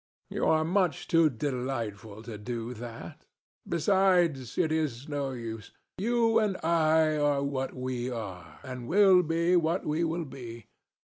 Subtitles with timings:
[0.31, 3.23] You are much too delightful to do that.
[3.69, 5.73] Besides, it is no use.
[5.99, 10.65] You and I are what we are, and will be what we will be.